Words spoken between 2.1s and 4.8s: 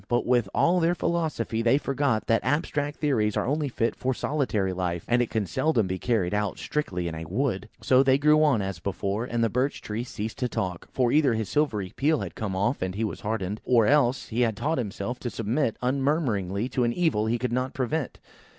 that abstract theories are only fit for solitary